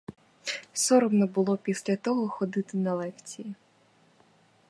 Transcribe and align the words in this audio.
Соромно 0.73 1.27
було 1.27 1.57
після 1.57 1.95
того 1.95 2.29
ходити 2.29 2.77
на 2.77 2.93
лекції. 2.93 3.55